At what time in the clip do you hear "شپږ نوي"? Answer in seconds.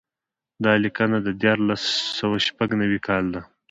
2.47-2.99